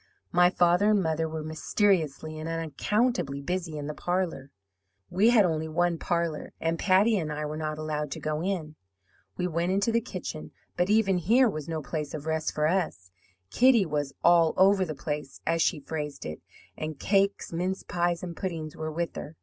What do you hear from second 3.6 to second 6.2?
in the parlour (we had only one